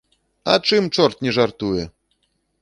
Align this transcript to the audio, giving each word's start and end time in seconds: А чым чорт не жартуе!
А 0.51 0.55
чым 0.69 0.87
чорт 0.95 1.21
не 1.27 1.35
жартуе! 1.37 1.85